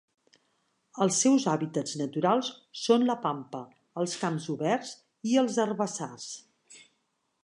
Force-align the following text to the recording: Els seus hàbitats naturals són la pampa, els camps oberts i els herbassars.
Els 1.03 1.17
seus 1.25 1.43
hàbitats 1.51 1.93
naturals 1.99 2.49
són 2.85 3.05
la 3.09 3.17
pampa, 3.27 3.61
els 4.05 4.15
camps 4.25 4.47
oberts 4.55 4.95
i 5.33 5.37
els 5.43 5.61
herbassars. 5.67 6.27